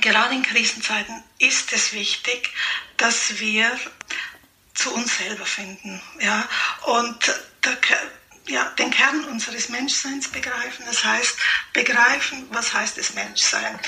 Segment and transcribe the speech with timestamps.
[0.00, 2.50] gerade in Krisenzeiten ist es wichtig,
[2.96, 3.70] dass wir
[4.74, 6.00] zu uns selber finden.
[6.20, 6.48] Ja?
[6.84, 7.34] Und
[7.64, 7.78] der,
[8.48, 10.84] ja, den Kern unseres Menschseins begreifen.
[10.86, 11.36] Das heißt,
[11.72, 13.78] begreifen, was heißt es Menschsein.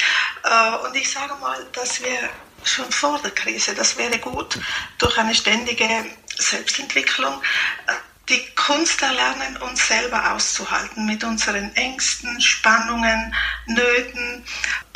[0.44, 2.30] Äh, und ich sage mal, dass wir
[2.64, 4.58] schon vor der Krise, das wäre gut,
[4.98, 6.06] durch eine ständige
[6.36, 7.40] Selbstentwicklung
[7.86, 7.92] äh,
[8.28, 13.34] die Kunst erlernen, uns selber auszuhalten mit unseren Ängsten, Spannungen,
[13.66, 14.44] Nöten.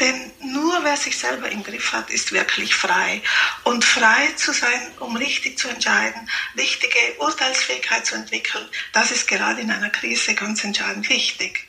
[0.00, 3.22] Denn nur wer sich selber im Griff hat, ist wirklich frei.
[3.64, 9.60] Und frei zu sein, um richtig zu entscheiden, richtige Urteilsfähigkeit zu entwickeln, das ist gerade
[9.62, 11.66] in einer Krise ganz entscheidend wichtig.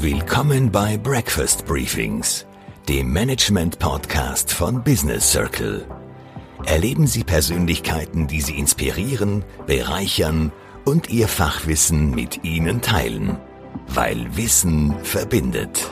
[0.00, 2.47] Willkommen bei Breakfast Briefings
[2.88, 5.86] dem Management-Podcast von Business Circle.
[6.64, 10.52] Erleben Sie Persönlichkeiten, die Sie inspirieren, bereichern
[10.86, 13.36] und Ihr Fachwissen mit Ihnen teilen.
[13.88, 15.90] Weil Wissen verbindet.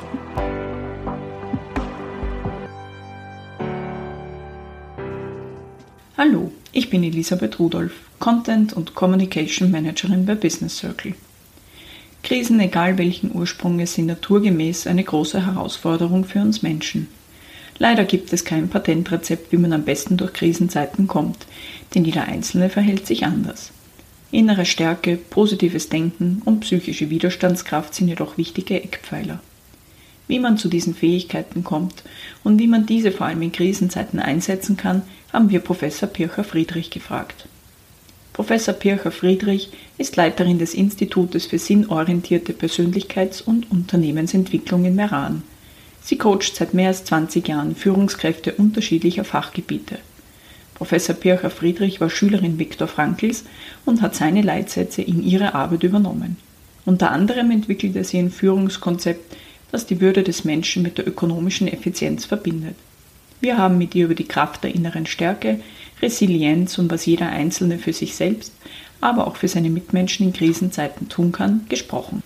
[6.16, 11.12] Hallo, ich bin Elisabeth Rudolph, Content und Communication Managerin bei Business Circle.
[12.26, 17.06] Krisen, egal welchen Ursprunges, sind naturgemäß eine große Herausforderung für uns Menschen.
[17.78, 21.46] Leider gibt es kein Patentrezept, wie man am besten durch Krisenzeiten kommt,
[21.94, 23.70] denn jeder Einzelne verhält sich anders.
[24.32, 29.38] Innere Stärke, positives Denken und psychische Widerstandskraft sind jedoch wichtige Eckpfeiler.
[30.26, 32.02] Wie man zu diesen Fähigkeiten kommt
[32.42, 36.90] und wie man diese vor allem in Krisenzeiten einsetzen kann, haben wir Professor Pircher Friedrich
[36.90, 37.46] gefragt.
[38.36, 45.42] Professor Pircher Friedrich ist Leiterin des Institutes für sinnorientierte Persönlichkeits- und Unternehmensentwicklung in Meran.
[46.02, 49.96] Sie coacht seit mehr als 20 Jahren Führungskräfte unterschiedlicher Fachgebiete.
[50.74, 53.44] Professor Pircher Friedrich war Schülerin Viktor Frankls
[53.86, 56.36] und hat seine Leitsätze in ihre Arbeit übernommen.
[56.84, 59.34] Unter anderem entwickelte sie ein Führungskonzept,
[59.72, 62.76] das die Würde des Menschen mit der ökonomischen Effizienz verbindet.
[63.40, 65.60] Wir haben mit ihr über die Kraft der inneren Stärke,
[66.02, 68.52] Resilienz und was jeder Einzelne für sich selbst,
[69.00, 72.22] aber auch für seine Mitmenschen in Krisenzeiten tun kann, gesprochen.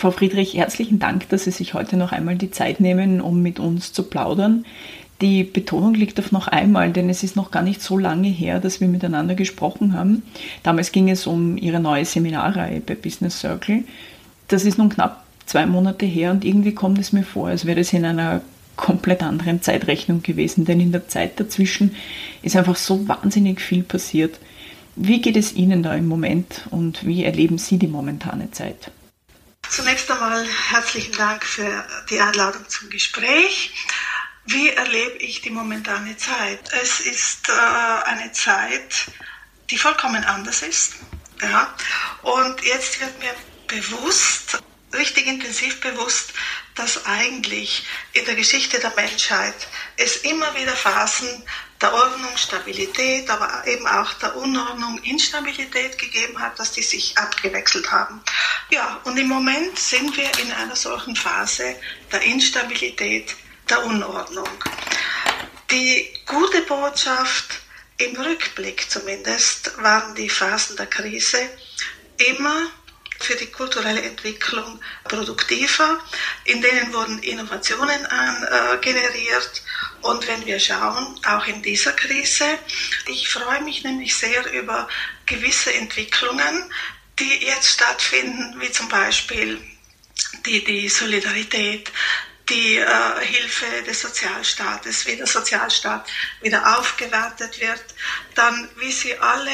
[0.00, 3.60] Frau Friedrich, herzlichen Dank, dass Sie sich heute noch einmal die Zeit nehmen, um mit
[3.60, 4.64] uns zu plaudern.
[5.20, 8.58] Die Betonung liegt auf noch einmal, denn es ist noch gar nicht so lange her,
[8.58, 10.22] dass wir miteinander gesprochen haben.
[10.62, 13.84] Damals ging es um Ihre neue Seminarreihe bei Business Circle.
[14.48, 15.19] Das ist nun knapp
[15.50, 18.40] zwei Monate her und irgendwie kommt es mir vor, als wäre es in einer
[18.76, 21.96] komplett anderen Zeitrechnung gewesen, denn in der Zeit dazwischen
[22.42, 24.38] ist einfach so wahnsinnig viel passiert.
[24.94, 28.92] Wie geht es Ihnen da im Moment und wie erleben Sie die momentane Zeit?
[29.68, 33.72] Zunächst einmal herzlichen Dank für die Einladung zum Gespräch.
[34.46, 36.60] Wie erlebe ich die momentane Zeit?
[36.80, 39.10] Es ist äh, eine Zeit,
[39.68, 40.94] die vollkommen anders ist.
[41.42, 41.74] Ja?
[42.22, 43.34] Und jetzt wird mir
[43.66, 44.60] bewusst,
[44.92, 46.32] richtig intensiv bewusst,
[46.74, 51.44] dass eigentlich in der Geschichte der Menschheit es immer wieder Phasen
[51.80, 57.90] der Ordnung, Stabilität, aber eben auch der Unordnung, Instabilität gegeben hat, dass die sich abgewechselt
[57.90, 58.20] haben.
[58.70, 61.76] Ja, und im Moment sind wir in einer solchen Phase
[62.12, 63.34] der Instabilität,
[63.68, 64.48] der Unordnung.
[65.70, 67.60] Die gute Botschaft
[67.96, 71.48] im Rückblick zumindest waren die Phasen der Krise
[72.16, 72.70] immer
[73.20, 76.00] für die kulturelle Entwicklung produktiver.
[76.44, 79.62] In denen wurden Innovationen an, äh, generiert.
[80.02, 82.58] Und wenn wir schauen, auch in dieser Krise,
[83.06, 84.88] ich freue mich nämlich sehr über
[85.26, 86.70] gewisse Entwicklungen,
[87.18, 89.60] die jetzt stattfinden, wie zum Beispiel
[90.46, 91.92] die, die Solidarität,
[92.48, 92.86] die äh,
[93.20, 96.08] Hilfe des Sozialstaates, wie der Sozialstaat
[96.40, 97.84] wieder aufgewertet wird,
[98.34, 99.52] dann wie sie alle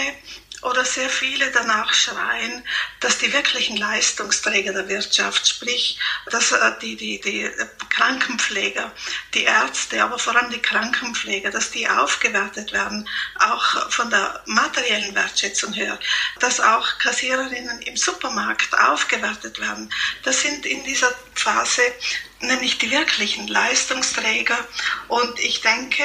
[0.63, 2.65] oder sehr viele danach schreien,
[3.01, 5.99] dass die wirklichen Leistungsträger der Wirtschaft, sprich
[6.31, 7.51] dass äh, die, die, die
[7.91, 8.93] Krankenpfleger,
[9.35, 13.09] die Ärzte, aber vor allem die Krankenpfleger, dass die aufgewertet werden,
[13.39, 15.99] auch von der materiellen Wertschätzung her,
[16.41, 19.93] dass auch Kassiererinnen im Supermarkt aufgewertet werden.
[20.25, 21.83] Das sind in dieser Phase
[22.41, 24.59] nämlich die wirklichen Leistungsträger
[25.09, 26.03] und ich denke,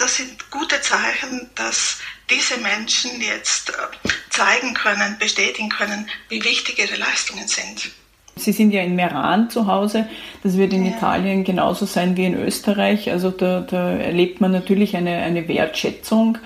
[0.00, 1.98] das sind gute Zeichen, dass
[2.30, 7.90] diese Menschen jetzt äh, zeigen können, bestätigen können, wie wichtig ihre Leistungen sind.
[8.36, 10.08] Sie sind ja in Meran zu Hause.
[10.42, 10.96] Das wird in ja.
[10.96, 13.10] Italien genauso sein wie in Österreich.
[13.10, 16.38] Also da, da erlebt man natürlich eine, eine Wertschätzung.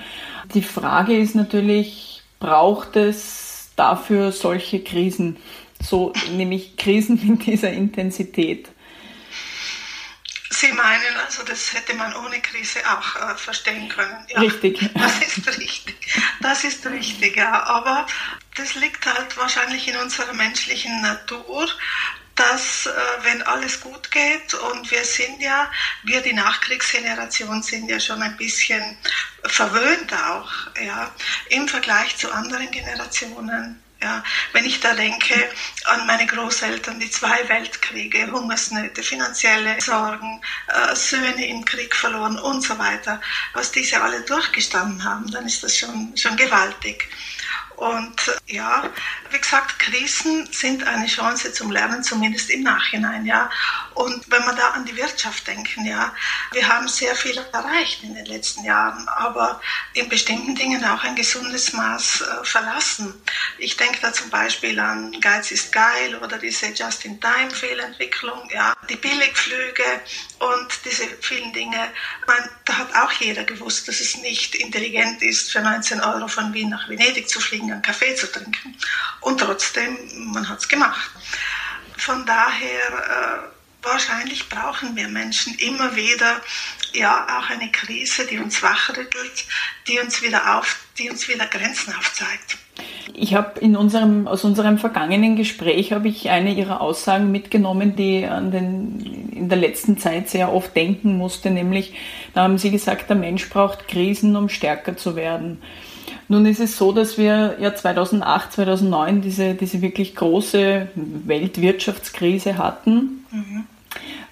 [0.55, 5.37] Die Frage ist natürlich, braucht es dafür solche Krisen?
[5.81, 8.69] So nämlich Krisen mit dieser Intensität.
[10.65, 14.27] Sie meinen, also das hätte man ohne Krise auch äh, verstehen können.
[14.29, 14.91] Ja, richtig.
[14.95, 15.97] Das ist richtig.
[16.41, 17.65] Das ist richtig, ja.
[17.65, 18.07] Aber
[18.57, 21.69] das liegt halt wahrscheinlich in unserer menschlichen Natur,
[22.35, 22.91] dass äh,
[23.23, 25.71] wenn alles gut geht und wir sind ja,
[26.03, 28.97] wir die Nachkriegsgeneration sind ja schon ein bisschen
[29.45, 30.51] verwöhnt auch,
[30.83, 31.15] ja,
[31.51, 33.84] im Vergleich zu anderen Generationen.
[34.05, 34.23] Ja,
[34.53, 35.49] wenn ich da denke
[35.87, 42.61] an meine Großeltern, die zwei Weltkriege, Hungersnöte, finanzielle Sorgen, äh, Söhne im Krieg verloren und
[42.63, 43.19] so weiter,
[43.55, 47.09] was diese alle durchgestanden haben, dann ist das schon, schon gewaltig.
[47.77, 48.89] Und ja,
[49.31, 53.51] wie gesagt, Krisen sind eine Chance zum Lernen, zumindest im Nachhinein, ja.
[53.95, 56.15] Und wenn wir da an die Wirtschaft denken, ja,
[56.53, 59.61] wir haben sehr viel erreicht in den letzten Jahren, aber
[59.95, 63.15] in bestimmten Dingen auch ein gesundes Maß äh, verlassen.
[63.59, 69.85] Ich denke da zum Beispiel an Geiz ist geil oder diese Just-in-Time-Fehlentwicklung, ja, die Billigflüge
[70.39, 71.89] und diese vielen Dinge.
[72.27, 76.53] Man, da hat auch jeder gewusst, dass es nicht intelligent ist, für 19 Euro von
[76.55, 78.77] Wien nach Venedig zu fliegen, einen Kaffee zu trinken.
[79.21, 79.97] Und trotzdem,
[80.33, 81.11] man hat es gemacht.
[81.97, 86.41] Von daher, äh, wahrscheinlich brauchen wir Menschen immer wieder
[86.95, 89.45] ja auch eine Krise, die uns wachrüttelt,
[89.89, 92.59] die uns wieder auf, die uns wieder Grenzen aufzeigt.
[93.13, 98.25] Ich habe in unserem, aus unserem vergangenen Gespräch habe ich eine Ihrer Aussagen mitgenommen, die
[98.25, 101.95] an den, in der letzten Zeit sehr oft denken musste, nämlich,
[102.35, 105.63] da haben Sie gesagt, der Mensch braucht Krisen, um stärker zu werden.
[106.29, 113.27] Nun ist es so, dass wir ja 2008, 2009 diese, diese wirklich große Weltwirtschaftskrise hatten,
[113.31, 113.65] mhm.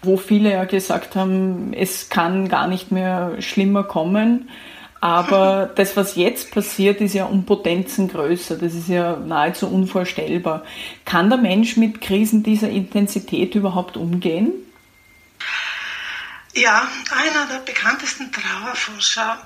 [0.03, 4.49] wo viele ja gesagt haben, es kann gar nicht mehr schlimmer kommen.
[5.03, 8.57] Aber das, was jetzt passiert, ist ja um Potenzen größer.
[8.57, 10.65] Das ist ja nahezu unvorstellbar.
[11.05, 14.53] Kann der Mensch mit Krisen dieser Intensität überhaupt umgehen?
[16.55, 19.39] Ja, einer der bekanntesten Trauerforscher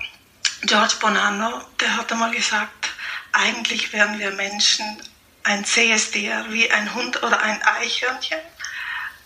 [0.62, 2.91] George Bonanno, der hat einmal gesagt,
[3.32, 4.85] eigentlich wären wir Menschen
[5.43, 8.38] ein CSDR wie ein Hund oder ein Eichhörnchen,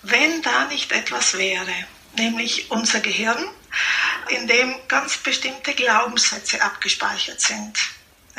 [0.03, 1.73] wenn da nicht etwas wäre,
[2.17, 3.45] nämlich unser Gehirn,
[4.29, 7.79] in dem ganz bestimmte Glaubenssätze abgespeichert sind.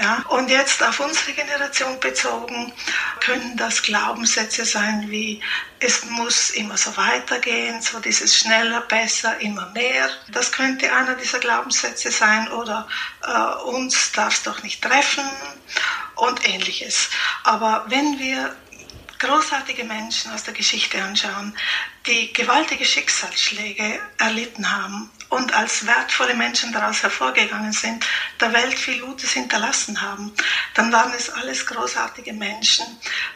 [0.02, 2.74] Ja, und jetzt auf unsere Generation bezogen
[3.20, 5.40] können das Glaubenssätze sein wie
[5.80, 10.10] es muss immer so weitergehen, so dieses schneller, besser, immer mehr.
[10.30, 12.88] Das könnte einer dieser Glaubenssätze sein oder
[13.24, 15.30] äh, uns darf es doch nicht treffen
[16.16, 17.10] und ähnliches.
[17.44, 18.56] Aber wenn wir
[19.20, 21.56] großartige Menschen aus der Geschichte anschauen,
[22.08, 28.06] die gewaltige Schicksalsschläge erlitten haben und als wertvolle Menschen daraus hervorgegangen sind,
[28.40, 30.34] der Welt viel Gutes hinterlassen haben,
[30.74, 32.86] dann waren es alles großartige Menschen,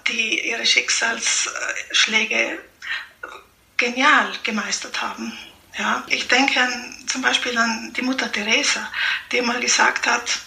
[0.08, 2.60] die ihre Schicksalsschläge
[3.78, 5.32] genial gemeistert haben.
[5.78, 8.92] Ja, ich denke an, zum Beispiel an die Mutter Teresa,
[9.32, 10.40] die mal gesagt hat,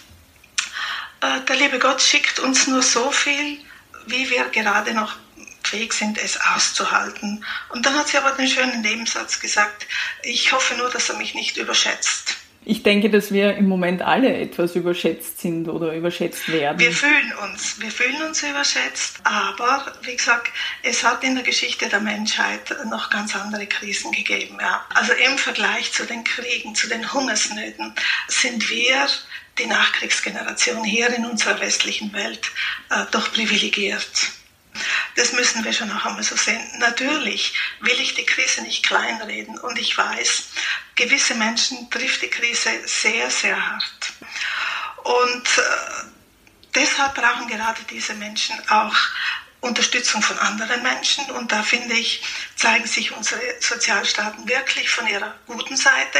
[1.21, 3.59] äh, der liebe Gott schickt uns nur so viel,
[4.05, 5.15] wie wir gerade noch
[5.63, 7.45] fähig sind, es auszuhalten.
[7.69, 9.85] Und dann hat sie aber den schönen Nebensatz gesagt,
[10.23, 12.37] ich hoffe nur, dass er mich nicht überschätzt.
[12.65, 16.77] Ich denke, dass wir im Moment alle etwas überschätzt sind oder überschätzt werden.
[16.77, 20.51] Wir fühlen uns, wir fühlen uns überschätzt, aber wie gesagt,
[20.83, 24.57] es hat in der Geschichte der Menschheit noch ganz andere Krisen gegeben.
[24.59, 24.85] Ja.
[24.93, 27.95] Also im Vergleich zu den Kriegen, zu den Hungersnöten
[28.27, 29.07] sind wir
[29.57, 32.51] die Nachkriegsgeneration hier in unserer westlichen Welt
[32.89, 34.31] äh, doch privilegiert.
[35.15, 36.61] Das müssen wir schon auch einmal so sehen.
[36.79, 40.49] Natürlich will ich die Krise nicht kleinreden und ich weiß,
[40.95, 44.13] gewisse Menschen trifft die Krise sehr, sehr hart.
[45.03, 45.61] Und äh,
[46.75, 48.95] deshalb brauchen gerade diese Menschen auch
[49.61, 51.29] Unterstützung von anderen Menschen.
[51.31, 52.21] Und da finde ich,
[52.55, 56.19] zeigen sich unsere Sozialstaaten wirklich von ihrer guten Seite.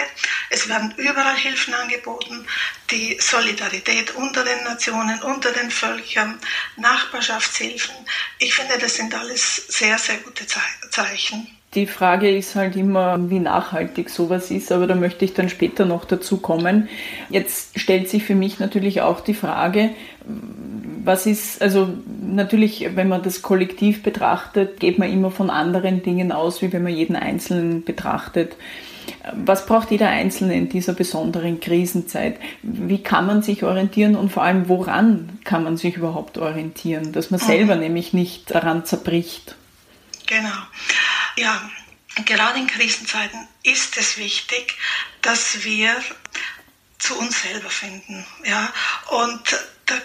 [0.50, 2.46] Es werden überall Hilfen angeboten,
[2.92, 6.40] die Solidarität unter den Nationen, unter den Völkern,
[6.78, 7.96] Nachbarschaftshilfen.
[8.40, 10.46] Ich finde, das sind alles sehr, sehr gute
[10.90, 11.48] Zeichen.
[11.76, 15.86] Die Frage ist halt immer, wie nachhaltig sowas ist, aber da möchte ich dann später
[15.86, 16.90] noch dazu kommen.
[17.30, 19.92] Jetzt stellt sich für mich natürlich auch die Frage,
[21.04, 26.32] was ist, also natürlich, wenn man das kollektiv betrachtet, geht man immer von anderen Dingen
[26.32, 28.56] aus, wie wenn man jeden Einzelnen betrachtet.
[29.34, 32.40] Was braucht jeder Einzelne in dieser besonderen Krisenzeit?
[32.62, 37.32] Wie kann man sich orientieren und vor allem woran kann man sich überhaupt orientieren, dass
[37.32, 37.82] man selber mhm.
[37.82, 39.56] nämlich nicht daran zerbricht?
[40.28, 40.50] Genau.
[41.38, 41.70] Ja,
[42.26, 44.76] gerade in Krisenzeiten ist es wichtig,
[45.22, 45.96] dass wir
[47.00, 48.26] zu uns selber finden.
[48.46, 48.72] Ja?
[49.24, 49.42] Und
[49.88, 50.02] der,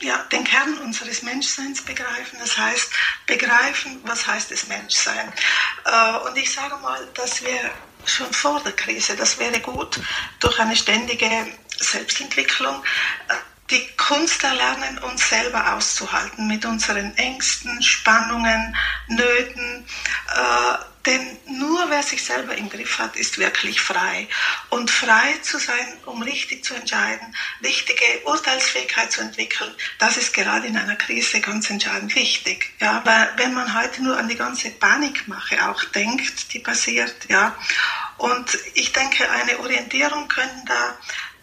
[0.00, 2.38] ja, den Kern unseres Menschseins begreifen.
[2.40, 2.90] Das heißt,
[3.26, 5.32] begreifen, was heißt es Menschsein.
[5.84, 7.70] Äh, und ich sage mal, dass wir
[8.04, 9.16] schon vor der Krise.
[9.16, 10.00] Das wäre gut
[10.40, 11.28] durch eine ständige
[11.78, 12.82] Selbstentwicklung.
[13.70, 18.74] Die Kunst erlernen, uns selber auszuhalten mit unseren Ängsten, Spannungen,
[19.08, 19.86] Nöten.
[20.34, 21.37] Äh, denn
[21.90, 24.28] wer sich selber im Griff hat, ist wirklich frei.
[24.70, 30.66] Und frei zu sein, um richtig zu entscheiden, richtige Urteilsfähigkeit zu entwickeln, das ist gerade
[30.66, 32.72] in einer Krise ganz entscheidend wichtig.
[32.80, 37.56] Ja, weil wenn man heute nur an die ganze Panikmache auch denkt, die passiert, ja.
[38.16, 40.96] Und ich denke, eine Orientierung können da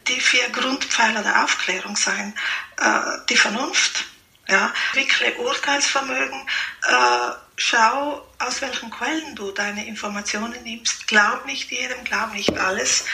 [0.08, 2.34] die vier Grundpfeiler der Aufklärung sein.
[2.78, 4.06] Äh, die Vernunft,
[4.48, 6.48] ja, entwickle Urteilsvermögen,
[6.88, 11.08] äh, schau, aus welchen Quellen du deine Informationen nimmst.
[11.08, 13.06] Glaub nicht jedem, glaub nicht alles.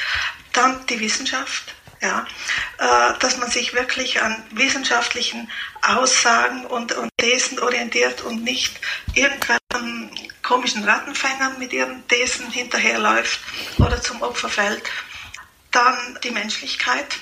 [0.53, 2.25] Dann die Wissenschaft, ja,
[2.79, 5.49] äh, dass man sich wirklich an wissenschaftlichen
[5.81, 8.79] Aussagen und, und Thesen orientiert und nicht
[9.13, 10.11] irgendwelchen
[10.41, 13.39] komischen Rattenfängern mit ihren Thesen hinterherläuft
[13.77, 14.83] oder zum Opfer fällt.
[15.69, 17.17] Dann die Menschlichkeit,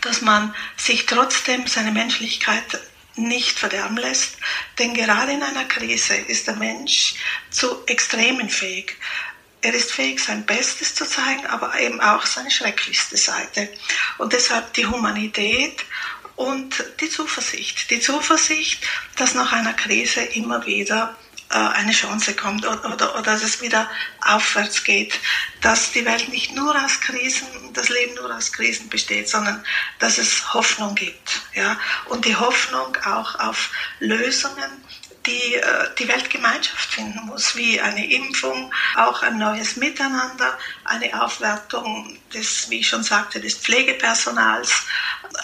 [0.00, 2.80] dass man sich trotzdem seine Menschlichkeit
[3.16, 4.36] nicht verderben lässt.
[4.78, 7.14] Denn gerade in einer Krise ist der Mensch
[7.50, 8.96] zu Extremen fähig.
[9.60, 13.70] Er ist fähig, sein Bestes zu zeigen, aber eben auch seine schrecklichste Seite.
[14.18, 15.84] Und deshalb die Humanität
[16.36, 17.88] und die Zuversicht.
[17.90, 21.16] Die Zuversicht, dass nach einer Krise immer wieder
[21.50, 23.88] eine Chance kommt oder, oder, oder dass es wieder
[24.26, 25.18] aufwärts geht,
[25.60, 29.64] dass die Welt nicht nur aus Krisen, das Leben nur aus Krisen besteht, sondern
[29.98, 31.42] dass es Hoffnung gibt.
[31.54, 31.78] Ja?
[32.06, 33.70] Und die Hoffnung auch auf
[34.00, 34.84] Lösungen,
[35.26, 42.18] die äh, die Weltgemeinschaft finden muss, wie eine Impfung, auch ein neues Miteinander, eine Aufwertung
[42.32, 44.84] des, wie ich schon sagte, des Pflegepersonals,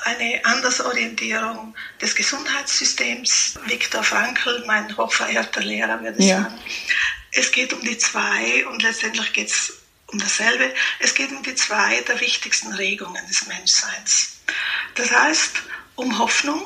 [0.05, 3.59] eine Andersorientierung des Gesundheitssystems.
[3.67, 6.43] Viktor Frankl, mein hochverehrter Lehrer, würde ja.
[6.43, 6.59] sagen.
[7.33, 10.73] Es geht um die zwei und letztendlich geht es um dasselbe.
[10.99, 14.41] Es geht um die zwei der wichtigsten Regungen des Menschseins.
[14.95, 15.63] Das heißt,
[15.95, 16.63] um Hoffnung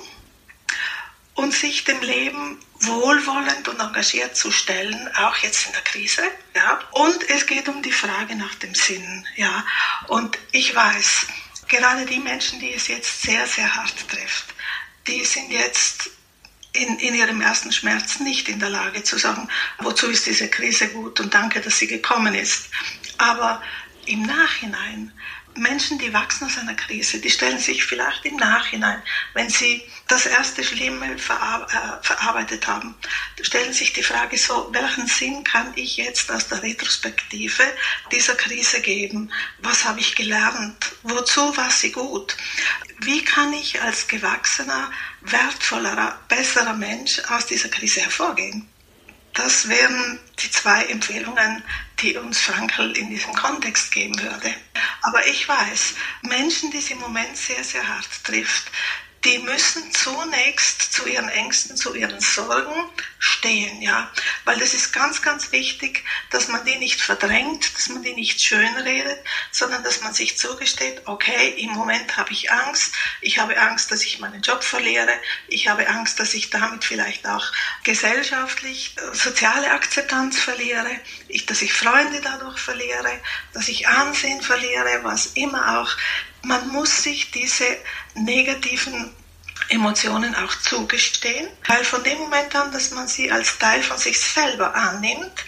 [1.35, 6.23] und sich dem Leben wohlwollend und engagiert zu stellen, auch jetzt in der Krise.
[6.54, 6.81] Ja.
[6.93, 9.26] Und es geht um die Frage nach dem Sinn.
[9.37, 9.64] Ja.
[10.09, 11.26] Und ich weiß,
[11.68, 14.54] gerade die Menschen, die es jetzt sehr, sehr hart trifft,
[15.06, 16.11] die sind jetzt
[16.73, 20.88] in, in ihrem ersten Schmerz nicht in der Lage zu sagen, wozu ist diese Krise
[20.88, 22.68] gut und danke, dass sie gekommen ist.
[23.18, 23.62] Aber
[24.06, 25.12] im Nachhinein
[25.56, 29.02] Menschen, die wachsen aus einer Krise, die stellen sich vielleicht im Nachhinein,
[29.34, 32.94] wenn sie das erste Schlimme äh, verarbeitet haben,
[33.40, 37.62] stellen sich die Frage so, welchen Sinn kann ich jetzt aus der Retrospektive
[38.11, 39.30] dieser Krise geben?
[39.58, 40.92] Was habe ich gelernt?
[41.02, 42.37] Wozu war sie gut?
[43.00, 44.90] Wie kann ich als gewachsener,
[45.23, 48.68] wertvollerer, besserer Mensch aus dieser Krise hervorgehen?
[49.34, 51.62] Das wären die zwei Empfehlungen,
[52.00, 54.54] die uns Frankl in diesem Kontext geben würde.
[55.02, 58.70] Aber ich weiß, Menschen, die es im Moment sehr, sehr hart trifft,
[59.25, 64.12] die müssen zunächst zu ihren Ängsten, zu ihren Sorgen stehen, ja.
[64.45, 68.43] Weil das ist ganz, ganz wichtig, dass man die nicht verdrängt, dass man die nicht
[68.43, 69.19] schönredet,
[69.50, 74.04] sondern dass man sich zugesteht, okay, im Moment habe ich Angst, ich habe Angst, dass
[74.04, 75.12] ich meinen Job verliere,
[75.49, 77.50] ich habe Angst, dass ich damit vielleicht auch
[77.83, 83.21] gesellschaftlich äh, soziale Akzeptanz verliere, ich, dass ich Freunde dadurch verliere,
[83.54, 85.90] dass ich Ansehen verliere, was immer auch.
[86.43, 87.64] Man muss sich diese
[88.14, 89.14] negativen
[89.68, 94.21] Emotionen auch zugestehen, weil von dem Moment an, dass man sie als Teil von sich
[94.21, 95.44] selber annimmt,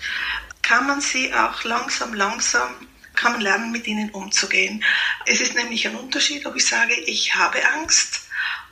[0.63, 2.75] kann man sie auch langsam, langsam,
[3.15, 4.83] kann man lernen, mit ihnen umzugehen.
[5.27, 8.23] Es ist nämlich ein Unterschied, ob ich sage, ich habe Angst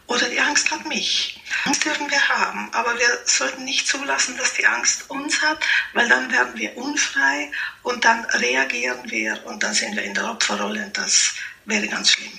[0.06, 1.40] oder die Angst hat mich.
[1.64, 6.08] Angst dürfen wir haben, aber wir sollten nicht zulassen, dass die Angst uns hat, weil
[6.08, 7.50] dann werden wir unfrei
[7.82, 11.34] und dann reagieren wir und dann sind wir in der Opferrolle und das
[11.64, 12.38] wäre ganz schlimm.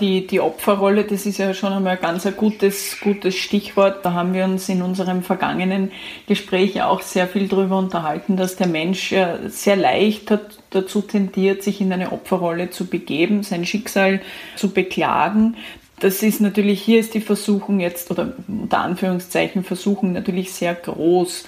[0.00, 4.04] Die, die Opferrolle, das ist ja schon einmal ganz ein gutes, gutes Stichwort.
[4.04, 5.92] Da haben wir uns in unserem vergangenen
[6.26, 11.62] Gespräch auch sehr viel darüber unterhalten, dass der Mensch ja sehr leicht hat, dazu tendiert,
[11.62, 14.20] sich in eine Opferrolle zu begeben, sein Schicksal
[14.56, 15.56] zu beklagen.
[16.00, 21.44] Das ist natürlich, hier ist die Versuchung jetzt, oder unter Anführungszeichen Versuchung natürlich sehr groß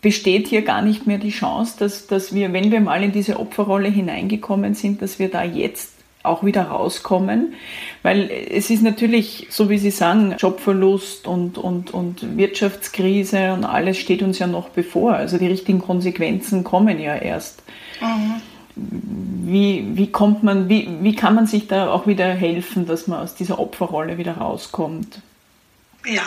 [0.00, 3.40] besteht hier gar nicht mehr die Chance, dass, dass wir, wenn wir mal in diese
[3.40, 7.54] Opferrolle hineingekommen sind, dass wir da jetzt auch wieder rauskommen,
[8.02, 13.98] weil es ist natürlich, so wie Sie sagen, Jobverlust und, und, und Wirtschaftskrise und alles
[13.98, 15.14] steht uns ja noch bevor.
[15.14, 17.62] Also die richtigen Konsequenzen kommen ja erst.
[18.00, 18.42] Mhm.
[18.74, 23.20] Wie, wie kommt man, wie, wie kann man sich da auch wieder helfen, dass man
[23.20, 25.20] aus dieser Opferrolle wieder rauskommt?
[26.04, 26.22] Ja,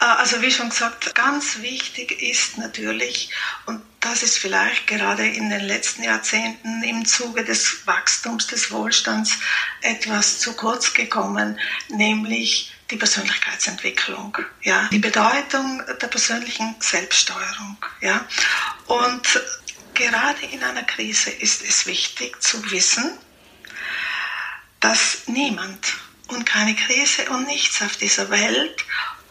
[0.00, 3.30] äh, also wie schon gesagt, ganz wichtig ist natürlich,
[3.66, 9.32] und das ist vielleicht gerade in den letzten Jahrzehnten im Zuge des Wachstums, des Wohlstands
[9.82, 18.26] etwas zu kurz gekommen, nämlich die Persönlichkeitsentwicklung, ja, die Bedeutung der persönlichen Selbststeuerung, ja.
[18.86, 19.42] Und
[19.92, 23.12] gerade in einer Krise ist es wichtig zu wissen,
[24.80, 25.94] dass niemand
[26.28, 28.84] und keine Krise und nichts auf dieser Welt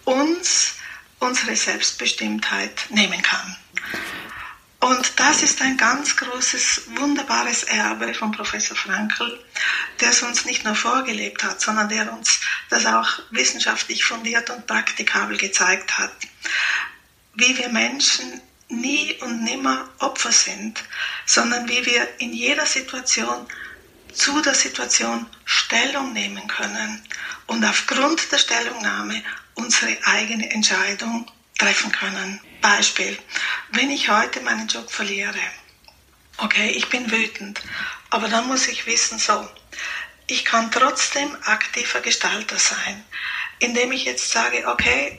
[0.05, 0.75] uns
[1.19, 3.57] unsere Selbstbestimmtheit nehmen kann.
[4.87, 9.37] Und das ist ein ganz großes, wunderbares Erbe von Professor Frankl,
[9.99, 12.39] der es uns nicht nur vorgelebt hat, sondern der uns
[12.69, 16.13] das auch wissenschaftlich fundiert und praktikabel gezeigt hat.
[17.33, 18.39] Wie wir Menschen
[18.69, 20.81] nie und nimmer Opfer sind,
[21.25, 23.45] sondern wie wir in jeder Situation
[24.13, 27.03] zu der Situation Stellung nehmen können
[27.47, 29.21] und aufgrund der Stellungnahme
[29.55, 32.39] unsere eigene Entscheidung treffen können.
[32.67, 33.17] Beispiel,
[33.71, 35.39] wenn ich heute meinen Job verliere,
[36.37, 37.61] okay, ich bin wütend,
[38.09, 39.49] aber dann muss ich wissen, so,
[40.27, 43.05] ich kann trotzdem aktiver Gestalter sein,
[43.59, 45.17] indem ich jetzt sage, okay,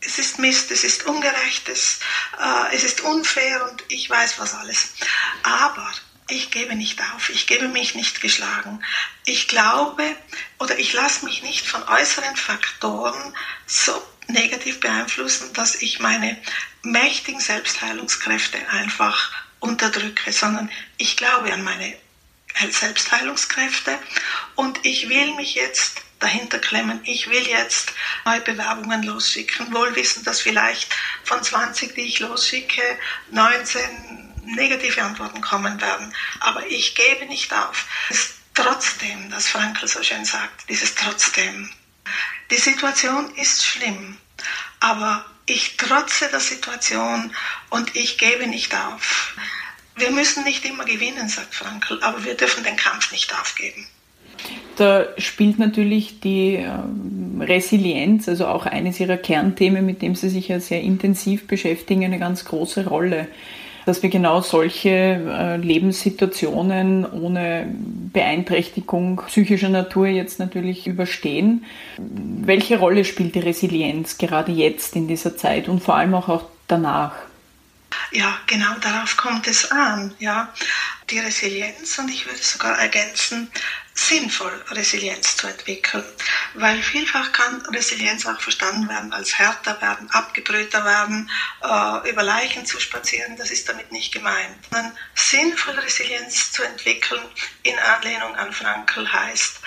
[0.00, 4.94] es ist Mist, es ist ungerecht, äh, es ist unfair und ich weiß was alles.
[5.42, 5.92] Aber
[6.28, 8.82] ich gebe nicht auf, ich gebe mich nicht geschlagen.
[9.26, 10.16] Ich glaube
[10.58, 13.36] oder ich lasse mich nicht von äußeren Faktoren
[13.66, 16.36] so negativ beeinflussen, dass ich meine
[16.82, 21.96] mächtigen Selbstheilungskräfte einfach unterdrücke, sondern ich glaube an meine
[22.70, 23.98] Selbstheilungskräfte
[24.54, 27.00] und ich will mich jetzt dahinter klemmen.
[27.04, 27.92] Ich will jetzt
[28.24, 32.82] neue Bewerbungen losschicken, wohl wissend, dass vielleicht von 20, die ich losschicke,
[33.30, 36.14] 19 negative Antworten kommen werden.
[36.40, 37.86] Aber ich gebe nicht auf.
[38.08, 41.70] Es ist trotzdem, das Frankl so schön sagt, dieses trotzdem.
[42.52, 44.18] Die Situation ist schlimm,
[44.78, 47.30] aber ich trotze der Situation
[47.70, 49.34] und ich gebe nicht auf.
[49.96, 53.86] Wir müssen nicht immer gewinnen, sagt Frankl, aber wir dürfen den Kampf nicht aufgeben.
[54.76, 60.48] Da spielt natürlich die ähm, Resilienz, also auch eines ihrer Kernthemen, mit dem Sie sich
[60.48, 63.28] ja sehr intensiv beschäftigen, eine ganz große Rolle
[63.86, 67.66] dass wir genau solche äh, Lebenssituationen ohne
[68.12, 71.64] Beeinträchtigung psychischer Natur jetzt natürlich überstehen.
[71.98, 76.44] Welche Rolle spielt die Resilienz gerade jetzt in dieser Zeit und vor allem auch, auch
[76.68, 77.14] danach?
[78.10, 80.14] Ja, genau darauf kommt es an.
[80.18, 80.52] Ja.
[81.10, 83.50] Die Resilienz und ich würde sogar ergänzen,
[83.94, 86.04] sinnvoll Resilienz zu entwickeln.
[86.54, 91.30] Weil vielfach kann Resilienz auch verstanden werden als härter werden, abgebrühter werden,
[91.62, 93.36] äh, über Leichen zu spazieren.
[93.36, 94.56] Das ist damit nicht gemeint.
[94.70, 97.22] Sondern sinnvoll Resilienz zu entwickeln
[97.62, 99.60] in Anlehnung an Frankl heißt,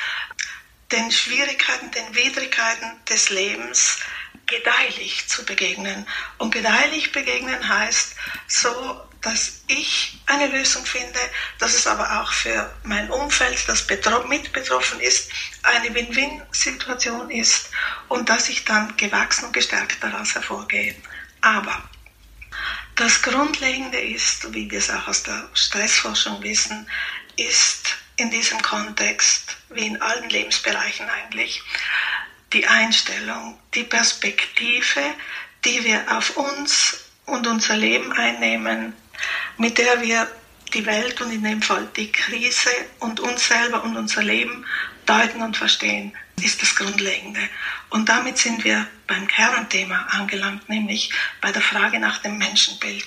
[0.91, 3.99] den Schwierigkeiten, den Widrigkeiten des Lebens
[4.45, 6.05] gedeihlich zu begegnen.
[6.37, 8.15] Und gedeihlich begegnen heißt
[8.47, 11.19] so, dass ich eine Lösung finde,
[11.57, 13.87] dass es aber auch für mein Umfeld, das
[14.29, 15.31] mit betroffen ist,
[15.63, 17.71] eine Win-Win-Situation ist
[18.07, 20.95] und dass ich dann gewachsen und gestärkt daraus hervorgehe.
[21.41, 21.89] Aber
[22.95, 26.87] das Grundlegende ist, wie wir es auch aus der Stressforschung wissen,
[27.35, 31.63] ist in diesem Kontext, wie in allen Lebensbereichen eigentlich,
[32.53, 35.01] die Einstellung, die Perspektive,
[35.65, 38.93] die wir auf uns und unser Leben einnehmen,
[39.57, 40.27] mit der wir
[40.73, 44.65] die Welt und in dem Fall die Krise und uns selber und unser Leben
[45.05, 47.41] deuten und verstehen, ist das Grundlegende.
[47.89, 53.05] Und damit sind wir beim Kernthema angelangt, nämlich bei der Frage nach dem Menschenbild.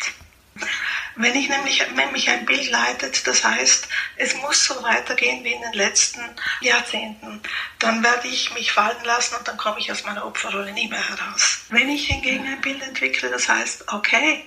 [1.16, 5.52] Wenn, ich nämlich, wenn mich ein Bild leitet, das heißt, es muss so weitergehen wie
[5.52, 6.20] in den letzten
[6.60, 7.40] Jahrzehnten,
[7.80, 11.08] dann werde ich mich fallen lassen und dann komme ich aus meiner Opferrolle nie mehr
[11.08, 11.60] heraus.
[11.70, 14.44] Wenn ich hingegen ein Bild entwickle, das heißt, okay,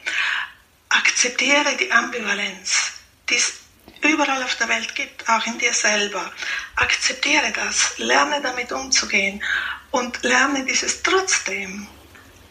[0.91, 2.91] akzeptiere die Ambivalenz,
[3.29, 3.53] die es
[4.01, 6.31] überall auf der Welt gibt, auch in dir selber.
[6.75, 9.43] Akzeptiere das, lerne damit umzugehen
[9.91, 11.87] und lerne dieses trotzdem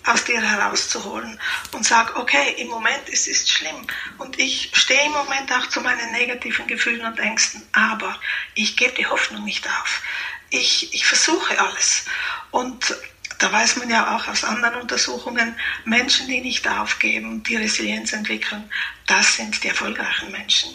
[0.06, 1.38] aus dir herauszuholen
[1.72, 3.86] und sag, okay, im Moment es ist schlimm
[4.18, 8.18] und ich stehe im Moment auch zu meinen negativen Gefühlen und Ängsten, aber
[8.54, 10.02] ich gebe die Hoffnung nicht auf.
[10.48, 12.06] Ich, ich versuche alles.
[12.50, 12.96] Und
[13.40, 18.64] da weiß man ja auch aus anderen Untersuchungen, Menschen, die nicht aufgeben, die Resilienz entwickeln,
[19.06, 20.70] das sind die erfolgreichen Menschen.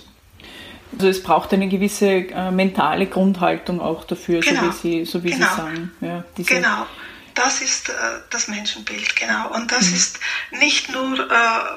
[0.91, 4.61] Also es braucht eine gewisse äh, mentale Grundhaltung auch dafür, genau.
[4.61, 5.47] so wie Sie, so wie genau.
[5.47, 5.91] Sie sagen.
[6.01, 6.87] Ja, genau.
[7.35, 7.93] Das ist äh,
[8.29, 9.53] das Menschenbild, genau.
[9.53, 9.95] Und das mhm.
[9.95, 10.19] ist
[10.51, 11.33] nicht nur äh,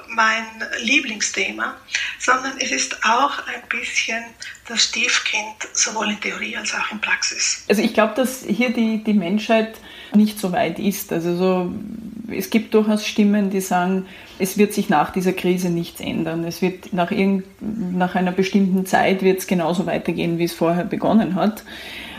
[0.09, 0.45] mein
[0.83, 1.75] Lieblingsthema,
[2.21, 4.23] sondern es ist auch ein bisschen
[4.69, 7.65] das Stiefkind, sowohl in Theorie als auch in Praxis.
[7.69, 9.81] Also ich glaube, dass hier die, die Menschheit
[10.15, 11.13] nicht so weit ist.
[11.13, 11.73] Also so
[12.31, 14.07] es gibt durchaus Stimmen, die sagen,
[14.39, 16.45] es wird sich nach dieser Krise nichts ändern.
[16.45, 17.11] Es wird nach,
[17.61, 21.65] nach einer bestimmten Zeit wird es genauso weitergehen, wie es vorher begonnen hat.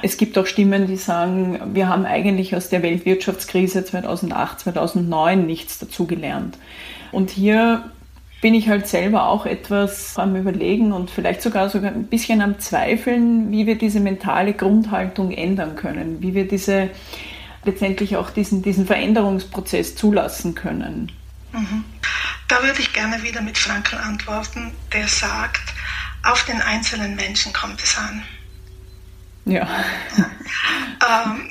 [0.02, 5.78] Es gibt auch Stimmen, die sagen, wir haben eigentlich aus der Weltwirtschaftskrise 2008, 2009 nichts
[5.78, 6.58] dazugelernt.
[7.12, 7.84] Und hier
[8.42, 12.58] bin ich halt selber auch etwas am Überlegen und vielleicht sogar sogar ein bisschen am
[12.60, 16.90] Zweifeln, wie wir diese mentale Grundhaltung ändern können, wie wir diese
[17.64, 21.12] letztendlich auch diesen, diesen Veränderungsprozess zulassen können.
[21.52, 21.84] Mhm.
[22.48, 25.74] Da würde ich gerne wieder mit Frankl antworten, der sagt,
[26.24, 28.24] auf den einzelnen Menschen kommt es an.
[29.46, 29.68] Ja.
[30.18, 30.32] ja.
[31.02, 31.50] Ähm,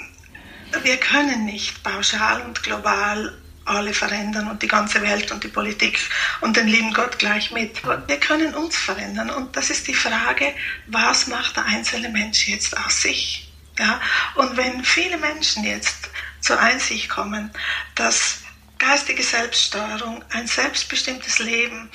[0.83, 5.99] wir können nicht pauschal und global alle verändern und die ganze Welt und die Politik
[6.41, 7.83] und den lieben Gott gleich mit.
[7.85, 10.53] Wir können uns verändern und das ist die Frage,
[10.87, 13.48] was macht der einzelne Mensch jetzt aus sich?
[13.79, 14.01] Ja?
[14.35, 16.11] Und wenn viele Menschen jetzt
[16.41, 17.51] zur Einsicht kommen,
[17.95, 18.41] dass
[18.79, 21.91] geistige Selbststeuerung, ein selbstbestimmtes Leben,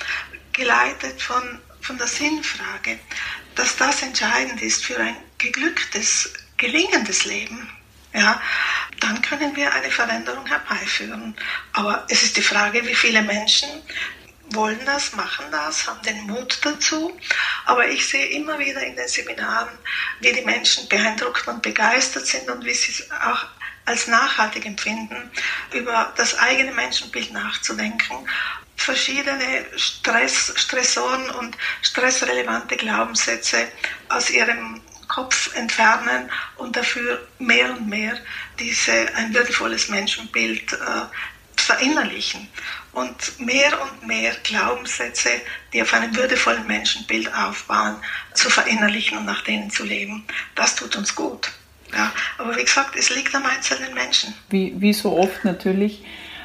[0.52, 2.98] geleitet von, von der Sinnfrage,
[3.54, 7.68] dass das entscheidend ist für ein geglücktes, gelingendes Leben,
[8.14, 8.40] ja,
[9.00, 11.34] dann können wir eine Veränderung herbeiführen.
[11.72, 13.68] Aber es ist die Frage, wie viele Menschen
[14.50, 17.16] wollen das, machen das, haben den Mut dazu.
[17.64, 19.78] Aber ich sehe immer wieder in den Seminaren,
[20.20, 23.46] wie die Menschen beeindruckt und begeistert sind und wie sie es auch
[23.86, 25.30] als nachhaltig empfinden,
[25.72, 28.26] über das eigene Menschenbild nachzudenken
[28.76, 33.68] verschiedene Stress, Stressoren und stressrelevante Glaubenssätze
[34.08, 38.18] aus ihrem Kopf entfernen und dafür mehr und mehr
[38.58, 40.76] diese, ein würdevolles Menschenbild äh,
[41.60, 42.48] verinnerlichen
[42.92, 45.30] und mehr und mehr Glaubenssätze,
[45.72, 47.96] die auf einem würdevollen Menschenbild aufbauen,
[48.34, 50.24] zu verinnerlichen und nach denen zu leben.
[50.54, 51.50] Das tut uns gut.
[51.92, 54.34] Ja, aber wie gesagt, es liegt am einzelnen Menschen.
[54.50, 56.02] Wie, wie so oft natürlich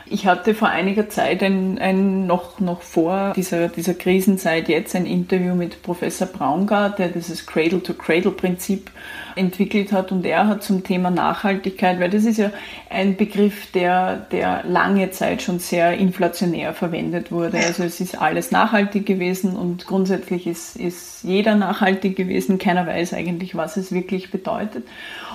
[0.10, 5.06] ich hatte vor einiger Zeit ein, ein noch, noch vor dieser, dieser Krisenzeit jetzt ein
[5.06, 8.89] Interview mit Professor Braungart, der dieses Cradle-to-Cradle-Prinzip
[9.36, 12.52] entwickelt hat und er hat zum Thema Nachhaltigkeit, weil das ist ja
[12.89, 17.58] ein Begriff, der, der lange Zeit schon sehr inflationär verwendet wurde.
[17.58, 22.58] Also es ist alles nachhaltig gewesen und grundsätzlich ist, ist jeder nachhaltig gewesen.
[22.58, 24.84] Keiner weiß eigentlich, was es wirklich bedeutet.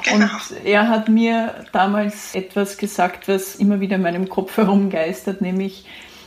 [0.04, 0.26] Genau.
[0.26, 5.86] Und er hat mir damals etwas gesagt, was immer wieder in meinem Kopf herumgeistert, nämlich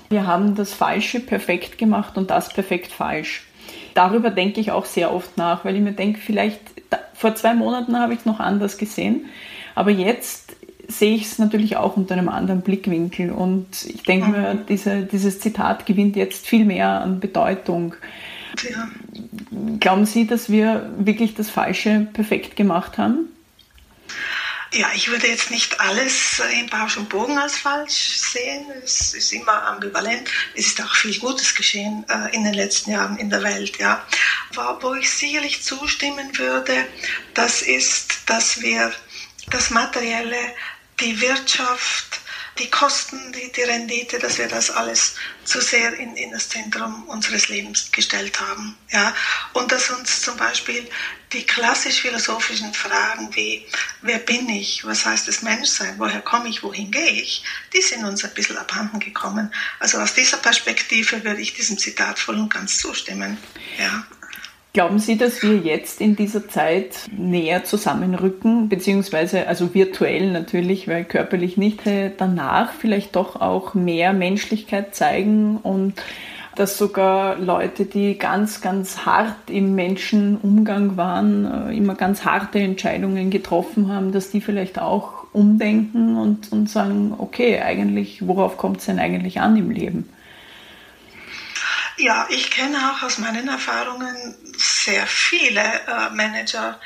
[0.10, 3.46] wir haben das Falsche perfekt gemacht und das perfekt falsch.
[3.94, 6.60] Darüber denke ich auch sehr oft nach, weil ich mir denke, vielleicht
[7.14, 9.26] vor zwei Monaten habe ich es noch anders gesehen,
[9.76, 10.56] aber jetzt
[10.88, 15.40] sehe ich es natürlich auch unter einem anderen Blickwinkel und ich denke mir, diese, dieses
[15.40, 17.96] Zitat gewinnt jetzt viel mehr an Bedeutung.
[18.70, 18.88] Ja.
[19.80, 23.28] Glauben Sie, dass wir wirklich das Falsche perfekt gemacht haben?
[24.74, 28.66] Ja, ich würde jetzt nicht alles in Bausch und Bogen als falsch sehen.
[28.84, 30.30] Es ist immer ambivalent.
[30.56, 33.80] Es ist auch viel Gutes geschehen äh, in den letzten Jahren in der Welt.
[33.80, 34.06] Ja.
[34.82, 36.86] Wo ich sicherlich zustimmen würde,
[37.34, 38.94] das ist, dass wir
[39.52, 40.54] das Materielle,
[41.00, 42.20] die Wirtschaft,
[42.60, 47.04] die Kosten, die, die Rendite, dass wir das alles zu sehr in, in das Zentrum
[47.08, 48.78] unseres Lebens gestellt haben.
[48.92, 49.14] Ja?
[49.54, 50.88] Und dass uns zum Beispiel
[51.34, 53.66] die klassisch philosophischen Fragen wie,
[54.02, 57.44] wer bin ich, was heißt es Menschsein, woher komme ich, wohin gehe ich,
[57.74, 59.54] die sind uns ein bisschen abhanden gekommen.
[59.80, 63.38] Also aus dieser Perspektive würde ich diesem Zitat voll und ganz zustimmen.
[63.78, 64.06] Ja.
[64.74, 71.04] Glauben Sie, dass wir jetzt in dieser Zeit näher zusammenrücken, beziehungsweise also virtuell natürlich, weil
[71.04, 75.94] körperlich nicht, äh, danach vielleicht doch auch mehr Menschlichkeit zeigen und
[76.58, 83.30] dass sogar Leute, die ganz, ganz hart im Menschenumgang waren, äh, immer ganz harte Entscheidungen
[83.30, 88.86] getroffen haben, dass die vielleicht auch umdenken und, und sagen, okay, eigentlich, worauf kommt es
[88.86, 90.10] denn eigentlich an im Leben?
[92.00, 96.80] Ja, ich kenne auch aus meinen Erfahrungen sehr viele äh, Manager,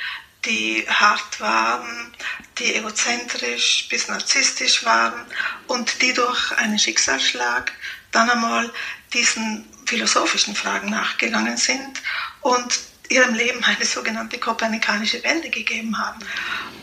[0.46, 2.16] die hart waren,
[2.58, 5.26] die egozentrisch bis narzisstisch waren
[5.68, 7.74] und die durch einen Schicksalsschlag
[8.12, 8.72] dann einmal
[9.14, 12.02] diesen philosophischen Fragen nachgegangen sind
[12.40, 16.20] und ihrem Leben eine sogenannte kopernikanische Wende gegeben haben.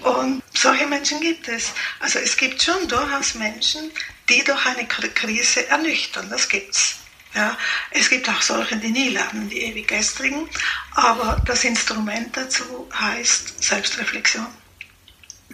[0.03, 1.73] Und solche Menschen gibt es.
[2.01, 3.91] Also es gibt schon durchaus Menschen,
[4.29, 6.29] die durch eine Krise ernüchtern.
[6.29, 6.99] Das gibt's.
[7.35, 7.57] Ja,
[7.91, 10.49] es gibt auch solche, die nie lernen, die ewig gestrigen,
[10.95, 14.47] aber das Instrument dazu heißt Selbstreflexion.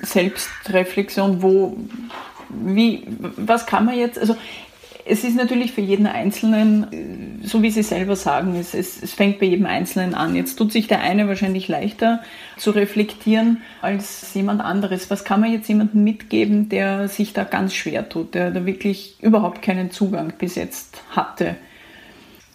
[0.01, 1.77] Selbstreflexion, wo,
[2.49, 4.37] wie, was kann man jetzt, also
[5.07, 9.39] Es ist natürlich für jeden Einzelnen, so wie Sie selber sagen, es, es, es fängt
[9.39, 10.35] bei jedem Einzelnen an.
[10.35, 12.23] Jetzt tut sich der eine wahrscheinlich leichter
[12.57, 15.11] zu reflektieren als jemand anderes.
[15.11, 19.17] Was kann man jetzt jemandem mitgeben, der sich da ganz schwer tut, der da wirklich
[19.21, 21.57] überhaupt keinen Zugang bis jetzt hatte?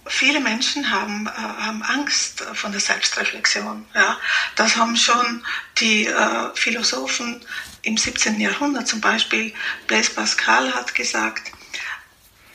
[0.09, 3.85] viele Menschen haben, äh, haben Angst von der Selbstreflexion.
[3.93, 4.17] Ja.
[4.55, 5.43] Das haben schon
[5.79, 7.39] die äh, Philosophen
[7.83, 8.39] im 17.
[8.39, 9.53] Jahrhundert, zum Beispiel
[9.87, 11.51] Blaise Pascal hat gesagt,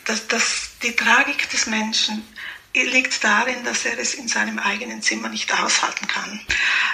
[0.04, 2.26] dass, dass die Tragik des Menschen
[2.74, 6.40] liegt darin, dass er es in seinem eigenen Zimmer nicht aushalten kann.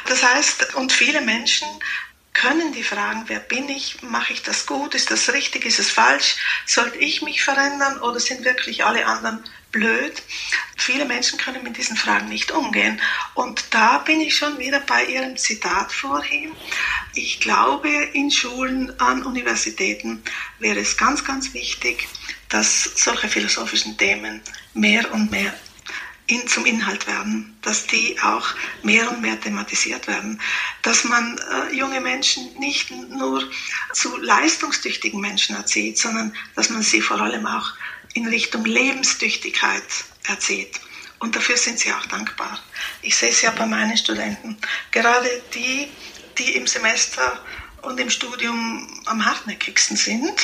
[0.06, 1.68] Das heißt, und viele Menschen
[2.32, 5.90] können die fragen, wer bin ich, mache ich das gut, ist das richtig, ist es
[5.90, 9.42] falsch, sollte ich mich verändern oder sind wirklich alle anderen
[9.72, 10.22] blöd.
[10.76, 13.00] Viele Menschen können mit diesen Fragen nicht umgehen.
[13.34, 16.52] Und da bin ich schon wieder bei Ihrem Zitat vorhin.
[17.14, 20.22] Ich glaube, in Schulen, an Universitäten
[20.58, 22.08] wäre es ganz, ganz wichtig,
[22.50, 24.40] dass solche philosophischen Themen
[24.74, 25.54] mehr und mehr
[26.26, 28.46] in, zum Inhalt werden, dass die auch
[28.82, 30.40] mehr und mehr thematisiert werden,
[30.82, 33.50] dass man äh, junge Menschen nicht nur
[33.92, 37.72] zu leistungstüchtigen Menschen erzieht, sondern dass man sie vor allem auch
[38.14, 39.82] in Richtung Lebenstüchtigkeit
[40.24, 40.80] erzieht.
[41.18, 42.60] Und dafür sind sie auch dankbar.
[43.02, 44.56] Ich sehe es ja bei meinen Studenten.
[44.90, 45.88] Gerade die,
[46.38, 47.44] die im Semester
[47.82, 50.40] und im Studium am hartnäckigsten sind.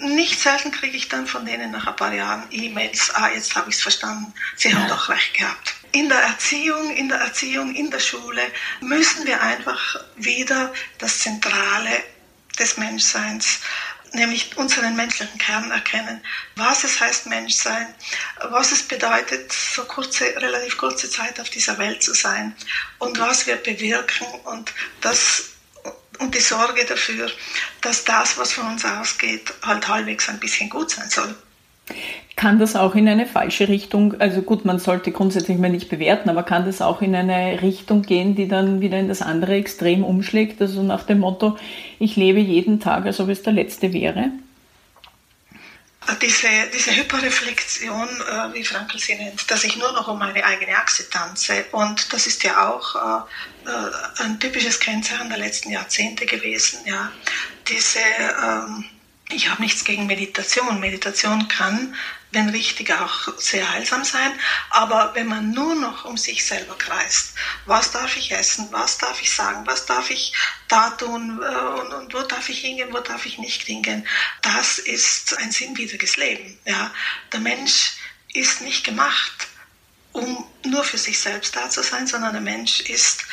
[0.00, 3.70] Nicht selten kriege ich dann von denen nach ein paar Jahren E-Mails, ah, jetzt habe
[3.70, 5.74] ich es verstanden, sie haben doch recht gehabt.
[5.92, 8.42] In der Erziehung, in der Erziehung, in der Schule
[8.80, 12.04] müssen wir einfach wieder das Zentrale
[12.58, 13.60] des Menschseins
[14.12, 16.22] nämlich unseren menschlichen Kern erkennen,
[16.56, 17.94] was es heißt Menschsein,
[18.50, 22.54] was es bedeutet, so kurze, relativ kurze Zeit auf dieser Welt zu sein
[22.98, 25.50] und was wir bewirken und das
[26.18, 27.30] und die Sorge dafür,
[27.80, 31.34] dass das, was von uns ausgeht, halt halbwegs ein bisschen gut sein soll.
[32.36, 36.28] Kann das auch in eine falsche Richtung, also gut, man sollte grundsätzlich mal nicht bewerten,
[36.28, 40.04] aber kann das auch in eine Richtung gehen, die dann wieder in das andere Extrem
[40.04, 41.58] umschlägt, also nach dem Motto,
[41.98, 44.30] ich lebe jeden Tag, als ob es der letzte wäre?
[46.22, 50.74] Diese, diese Hyperreflexion, äh, wie Frankl sie nennt, dass ich nur noch um meine eigene
[50.74, 51.66] Achse tanze.
[51.72, 53.26] Und das ist ja auch
[53.68, 56.80] äh, ein typisches Kennzeichen der letzten Jahrzehnte gewesen.
[56.86, 57.12] Ja.
[57.68, 58.00] Diese
[58.42, 58.84] ähm,
[59.30, 60.80] ich habe nichts gegen Meditation.
[60.80, 61.94] Meditation kann,
[62.30, 64.32] wenn richtig, auch sehr heilsam sein.
[64.70, 67.34] Aber wenn man nur noch um sich selber kreist,
[67.66, 70.32] was darf ich essen, was darf ich sagen, was darf ich
[70.68, 74.06] da tun äh, und, und wo darf ich hingehen, wo darf ich nicht hingehen,
[74.42, 76.58] das ist ein sinnwidriges Leben.
[76.64, 76.90] Ja.
[77.32, 77.96] Der Mensch
[78.32, 79.48] ist nicht gemacht,
[80.12, 83.24] um nur für sich selbst da zu sein, sondern der Mensch ist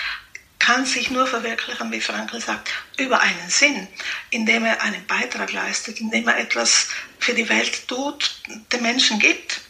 [0.66, 3.88] kann sich nur verwirklichen, wie Frankl sagt, über einen Sinn,
[4.32, 6.88] indem er einen Beitrag leistet, indem er etwas
[7.20, 8.42] für die Welt tut,
[8.74, 9.62] den Menschen gibt,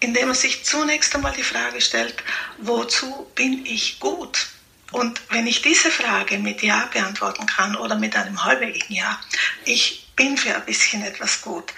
[0.00, 2.14] indem er sich zunächst einmal die Frage stellt,
[2.56, 4.46] wozu bin ich gut?
[4.92, 9.20] Und wenn ich diese Frage mit Ja beantworten kann oder mit einem halbwegigen Ja,
[9.66, 11.70] ich bin für ein bisschen etwas gut,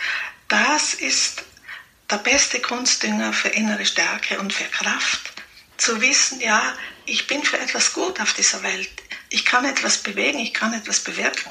[0.46, 1.42] das ist
[2.08, 5.32] der beste Kunstdünger für innere Stärke und für Kraft.
[5.78, 6.76] Zu wissen, ja,
[7.12, 8.88] ich bin für etwas gut auf dieser Welt.
[9.28, 11.50] Ich kann etwas bewegen, ich kann etwas bewirken.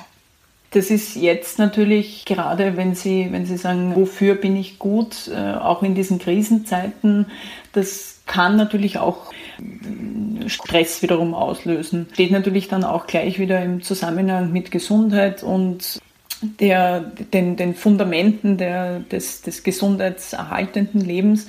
[0.71, 5.54] Das ist jetzt natürlich gerade, wenn Sie, wenn Sie sagen, wofür bin ich gut, äh,
[5.54, 7.28] auch in diesen Krisenzeiten,
[7.74, 12.08] das kann natürlich auch äh, Stress wiederum auslösen.
[12.13, 16.00] Steht natürlich dann auch gleich wieder im Zusammenhang mit Gesundheit und
[16.41, 21.47] der, den, den Fundamenten der, des, des gesundheitserhaltenden Lebens.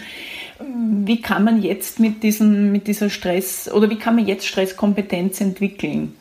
[0.58, 5.40] Wie kann man jetzt mit, diesem, mit dieser Stress oder wie kann man jetzt Stresskompetenz
[5.40, 6.16] entwickeln?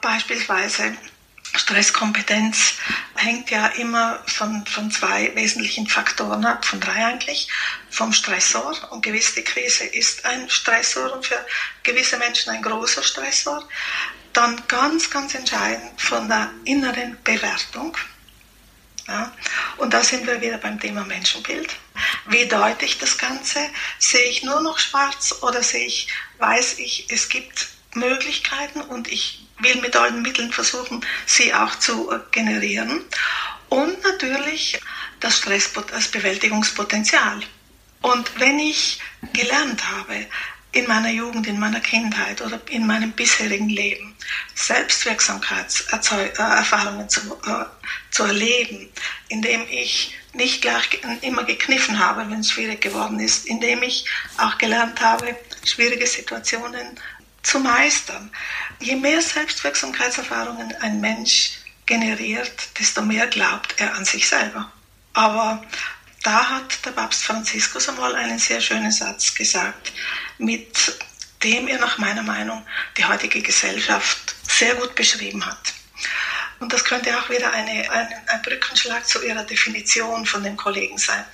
[0.00, 0.92] Beispielsweise
[1.54, 2.74] Stresskompetenz
[3.14, 7.48] hängt ja immer von, von zwei wesentlichen Faktoren ab, von drei eigentlich.
[7.90, 11.38] Vom Stressor und gewisse Krise ist ein Stressor und für
[11.82, 13.68] gewisse Menschen ein großer Stressor.
[14.32, 17.96] Dann ganz, ganz entscheidend von der inneren Bewertung.
[19.06, 19.32] Ja?
[19.76, 21.74] Und da sind wir wieder beim Thema Menschenbild.
[22.26, 23.60] Wie deute ich das Ganze?
[23.98, 29.46] Sehe ich nur noch schwarz oder sehe ich, weiß ich, es gibt Möglichkeiten und ich
[29.58, 33.04] will mit allen Mitteln versuchen, sie auch zu generieren.
[33.68, 34.80] Und natürlich
[35.20, 37.42] das Stress, das Bewältigungspotenzial.
[38.02, 39.00] Und wenn ich
[39.32, 40.26] gelernt habe,
[40.72, 44.16] in meiner Jugend, in meiner Kindheit oder in meinem bisherigen Leben
[44.54, 47.64] Selbstwirksamkeitserfahrungen zu, äh,
[48.10, 48.88] zu erleben,
[49.28, 50.88] indem ich nicht gleich
[51.20, 54.06] immer gekniffen habe, wenn es schwierig geworden ist, indem ich
[54.38, 56.98] auch gelernt habe, schwierige Situationen
[57.42, 58.30] zu meistern.
[58.80, 64.72] Je mehr Selbstwirksamkeitserfahrungen ein Mensch generiert, desto mehr glaubt er an sich selber.
[65.12, 65.62] Aber
[66.22, 69.92] da hat der Papst Franziskus einmal einen sehr schönen Satz gesagt,
[70.38, 70.96] mit
[71.42, 72.64] dem er nach meiner Meinung
[72.96, 75.74] die heutige Gesellschaft sehr gut beschrieben hat.
[76.60, 80.96] Und das könnte auch wieder eine, ein, ein Brückenschlag zu ihrer Definition von dem Kollegen
[80.96, 81.24] sein.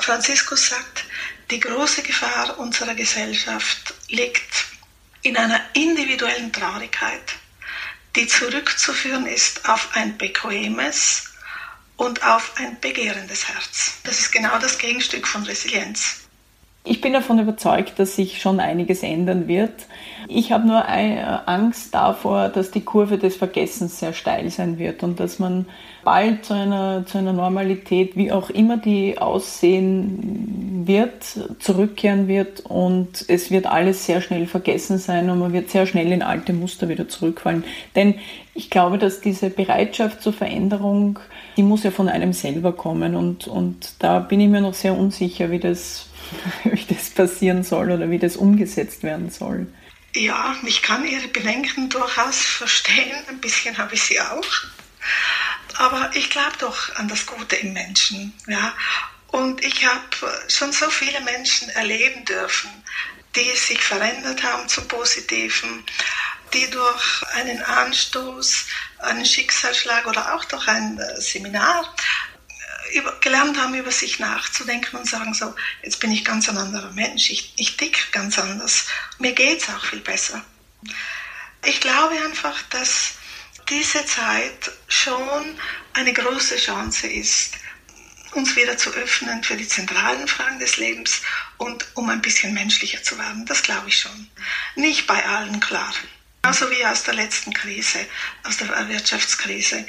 [0.00, 1.04] Franziskus sagt,
[1.50, 4.66] die große Gefahr unserer Gesellschaft liegt
[5.22, 7.34] in einer individuellen Traurigkeit,
[8.16, 11.35] die zurückzuführen ist auf ein bequemes
[11.96, 13.94] und auf ein begehrendes Herz.
[14.04, 16.25] Das ist genau das Gegenstück von Resilienz.
[16.88, 19.72] Ich bin davon überzeugt, dass sich schon einiges ändern wird.
[20.28, 25.18] Ich habe nur Angst davor, dass die Kurve des Vergessens sehr steil sein wird und
[25.18, 25.66] dass man
[26.04, 31.24] bald zu einer, zu einer Normalität, wie auch immer die aussehen wird,
[31.58, 36.12] zurückkehren wird und es wird alles sehr schnell vergessen sein und man wird sehr schnell
[36.12, 37.64] in alte Muster wieder zurückfallen.
[37.96, 38.14] Denn
[38.54, 41.18] ich glaube, dass diese Bereitschaft zur Veränderung,
[41.56, 44.96] die muss ja von einem selber kommen und, und da bin ich mir noch sehr
[44.96, 46.08] unsicher, wie das
[46.64, 49.66] wie das passieren soll oder wie das umgesetzt werden soll.
[50.14, 53.16] Ja, ich kann Ihre Bedenken durchaus verstehen.
[53.28, 54.46] Ein bisschen habe ich sie auch.
[55.74, 58.32] Aber ich glaube doch an das Gute im Menschen.
[58.46, 58.72] Ja.
[59.28, 60.00] Und ich habe
[60.48, 62.70] schon so viele Menschen erleben dürfen,
[63.34, 65.84] die sich verändert haben zum Positiven,
[66.54, 68.64] die durch einen Anstoß,
[69.00, 71.94] einen Schicksalsschlag oder auch durch ein äh, Seminar
[72.94, 76.90] über, gelernt haben, über sich nachzudenken und sagen, so, jetzt bin ich ganz ein anderer
[76.92, 78.86] Mensch, ich, ich tick ganz anders,
[79.18, 80.44] mir geht es auch viel besser.
[81.64, 83.14] Ich glaube einfach, dass
[83.68, 85.58] diese Zeit schon
[85.94, 87.54] eine große Chance ist,
[88.32, 91.22] uns wieder zu öffnen für die zentralen Fragen des Lebens
[91.56, 93.46] und um ein bisschen menschlicher zu werden.
[93.46, 94.30] Das glaube ich schon.
[94.74, 95.92] Nicht bei allen, klar.
[96.46, 98.06] Genauso wie aus der letzten Krise,
[98.44, 99.84] aus der Wirtschaftskrise.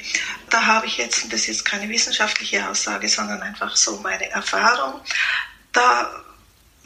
[0.50, 4.28] Da habe ich jetzt, und das ist jetzt keine wissenschaftliche Aussage, sondern einfach so meine
[4.32, 5.00] Erfahrung,
[5.72, 6.10] da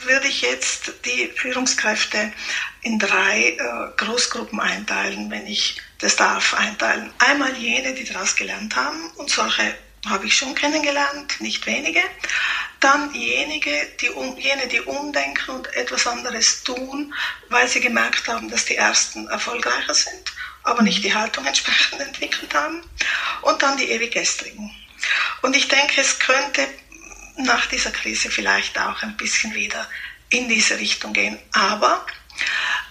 [0.02, 2.32] würde ich jetzt die Führungskräfte
[2.82, 7.10] in drei äh, Großgruppen einteilen, wenn ich das darf einteilen.
[7.18, 9.74] Einmal jene, die daraus gelernt haben, und solche
[10.06, 12.02] habe ich schon kennengelernt, nicht wenige.
[12.80, 17.14] Dann jenige, die um, jene, die umdenken und etwas anderes tun,
[17.48, 20.32] weil sie gemerkt haben, dass die Ersten erfolgreicher sind,
[20.64, 22.82] aber nicht die Haltung entsprechend entwickelt haben.
[23.42, 24.70] Und dann die Ewiggestrigen.
[25.42, 26.68] Und ich denke, es könnte
[27.36, 29.88] nach dieser Krise vielleicht auch ein bisschen wieder
[30.30, 31.38] in diese Richtung gehen.
[31.52, 32.04] Aber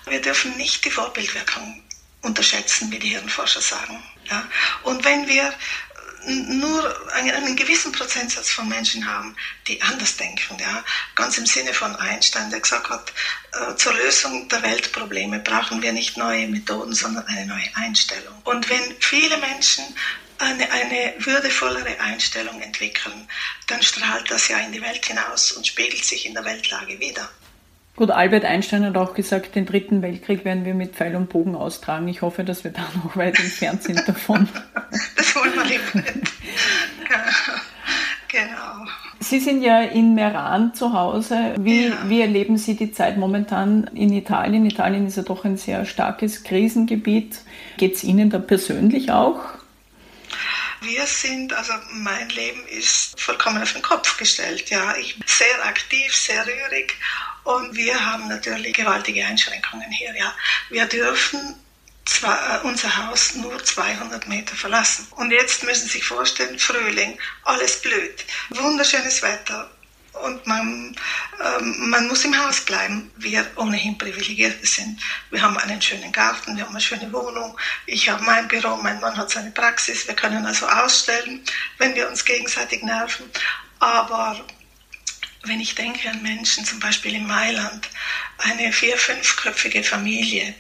[0.06, 1.84] wir dürfen nicht die Vorbildwirkung
[2.22, 4.02] unterschätzen, wie die Hirnforscher sagen.
[4.26, 4.48] Ja?
[4.84, 5.54] Und wenn wir
[6.28, 9.36] nur einen, gewissen Prozentsatz von Menschen haben,
[9.68, 10.58] die anders denken.
[10.60, 10.84] Ja?
[11.16, 13.14] Ganz im Sinne von Einstein, der gesagt hat,
[13.54, 18.36] äh, zur Lösung der Weltprobleme brauchen wir nicht neue Methoden, sondern eine neue Einstellung.
[18.44, 19.84] Und wenn viele Menschen
[20.38, 23.28] eine, eine würdevollere Einstellung entwickeln,
[23.68, 27.30] dann strahlt das ja in die Welt hinaus und spiegelt sich in der Weltlage wieder.
[27.96, 31.56] Gut, Albert Einstein hat auch gesagt, den dritten Weltkrieg werden wir mit Pfeil und Bogen
[31.56, 32.08] austragen.
[32.08, 34.48] Ich hoffe, dass wir da noch weit entfernt sind davon.
[35.56, 35.82] nicht.
[38.32, 38.86] Genau.
[39.20, 41.54] Sie sind ja in Meran zu Hause.
[41.60, 41.98] Wie, ja.
[42.08, 44.66] wie erleben Sie die Zeit momentan in Italien?
[44.66, 47.40] Italien ist ja doch ein sehr starkes Krisengebiet.
[47.78, 49.42] Geht es Ihnen da persönlich auch?
[50.82, 54.70] Wir sind, also mein Leben ist vollkommen auf den Kopf gestellt.
[54.70, 56.96] Ja, ich bin sehr aktiv, sehr rührig
[57.44, 60.16] und wir haben natürlich gewaltige Einschränkungen hier.
[60.18, 60.34] Ja.
[60.70, 61.56] Wir dürfen
[62.06, 65.08] zwar, äh, unser Haus nur 200 Meter verlassen.
[65.12, 69.70] Und jetzt müssen Sie sich vorstellen, Frühling, alles blüht, wunderschönes Wetter.
[70.14, 70.96] Und man,
[71.42, 73.10] ähm, man muss im Haus bleiben.
[73.16, 75.00] Wir ohnehin Privilegierte sind.
[75.30, 77.58] Wir haben einen schönen Garten, wir haben eine schöne Wohnung.
[77.86, 80.06] Ich habe mein Büro, mein Mann hat seine Praxis.
[80.08, 81.44] Wir können also ausstellen,
[81.78, 83.32] wenn wir uns gegenseitig nerven.
[83.80, 84.46] Aber
[85.44, 87.90] wenn ich denke an Menschen, zum Beispiel in Mailand,
[88.38, 90.54] eine vier-, fünfköpfige Familie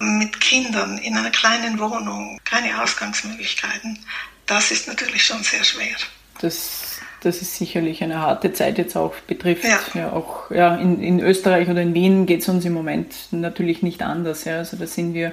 [0.00, 3.98] mit Kindern in einer kleinen Wohnung, keine Ausgangsmöglichkeiten,
[4.46, 5.96] das ist natürlich schon sehr schwer.
[6.40, 9.64] Das das ist sicherlich eine harte Zeit jetzt auch betrifft.
[9.64, 9.78] Ja.
[9.94, 13.82] ja auch ja, in, in Österreich oder in Wien geht es uns im Moment natürlich
[13.82, 14.44] nicht anders.
[14.44, 14.58] Ja.
[14.58, 15.32] Also da sind wir.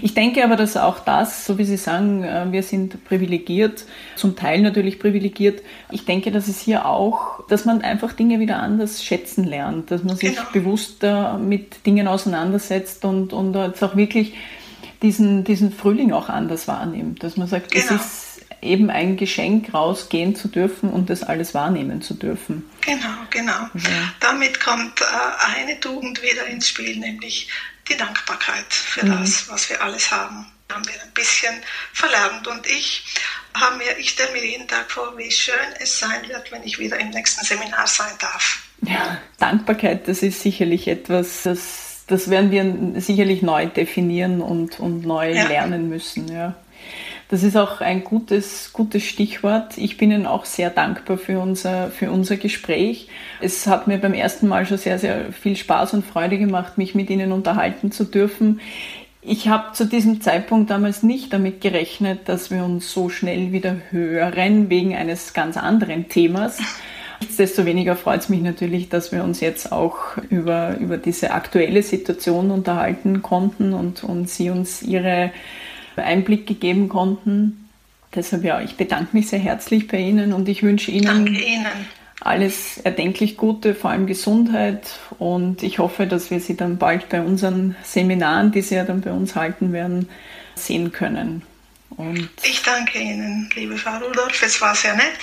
[0.00, 3.84] Ich denke aber, dass auch das, so wie Sie sagen, äh, wir sind privilegiert,
[4.16, 5.62] zum Teil natürlich privilegiert.
[5.90, 10.04] Ich denke, dass es hier auch, dass man einfach Dinge wieder anders schätzen lernt, dass
[10.04, 10.48] man sich genau.
[10.52, 14.34] bewusster mit Dingen auseinandersetzt und, und jetzt auch wirklich
[15.02, 17.22] diesen, diesen Frühling auch anders wahrnimmt.
[17.22, 17.84] Dass man sagt, genau.
[17.84, 18.25] es ist
[18.62, 22.68] eben ein Geschenk rausgehen zu dürfen und das alles wahrnehmen zu dürfen.
[22.80, 23.52] Genau, genau.
[23.74, 24.12] Ja.
[24.20, 25.04] Damit kommt äh,
[25.56, 27.48] eine Tugend wieder ins Spiel, nämlich
[27.88, 29.20] die Dankbarkeit für mhm.
[29.20, 30.46] das, was wir alles haben.
[30.72, 31.54] Haben wir ein bisschen
[31.92, 32.46] verlernt.
[32.48, 33.04] Und ich
[33.54, 36.78] haben wir, ich stelle mir jeden Tag vor, wie schön es sein wird, wenn ich
[36.78, 38.62] wieder im nächsten Seminar sein darf.
[38.82, 45.02] Ja, Dankbarkeit, das ist sicherlich etwas, das, das werden wir sicherlich neu definieren und, und
[45.02, 45.46] neu ja.
[45.46, 46.30] lernen müssen.
[46.30, 46.54] Ja.
[47.28, 49.76] Das ist auch ein gutes, gutes Stichwort.
[49.78, 53.08] Ich bin Ihnen auch sehr dankbar für unser, für unser Gespräch.
[53.40, 56.94] Es hat mir beim ersten Mal schon sehr, sehr viel Spaß und Freude gemacht, mich
[56.94, 58.60] mit Ihnen unterhalten zu dürfen.
[59.22, 63.74] Ich habe zu diesem Zeitpunkt damals nicht damit gerechnet, dass wir uns so schnell wieder
[63.90, 66.58] hören, wegen eines ganz anderen Themas.
[67.20, 72.52] Nichtsdestoweniger freut es mich natürlich, dass wir uns jetzt auch über, über diese aktuelle Situation
[72.52, 75.32] unterhalten konnten und, und Sie uns Ihre
[76.04, 77.68] Einblick gegeben konnten.
[78.14, 81.66] Deshalb ja, ich bedanke mich sehr herzlich bei Ihnen und ich wünsche Ihnen, Ihnen,
[82.20, 87.20] alles erdenklich Gute, vor allem Gesundheit und ich hoffe, dass wir Sie dann bald bei
[87.20, 90.08] unseren Seminaren, die Sie ja dann bei uns halten werden,
[90.54, 91.42] sehen können.
[91.90, 94.42] Und ich danke Ihnen, liebe Frau Rudolph.
[94.42, 95.18] Es war sehr nett,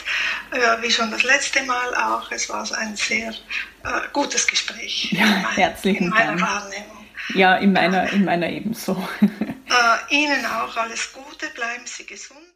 [0.82, 2.32] wie schon das letzte Mal auch.
[2.32, 5.12] Es war ein sehr äh, gutes Gespräch.
[5.12, 6.42] Ja, herzlichen in meiner Dank.
[6.42, 7.03] Wahrnehmung.
[7.30, 9.08] Ja, in meiner, in meiner ebenso.
[9.22, 12.54] Äh, Ihnen auch alles Gute, bleiben Sie gesund.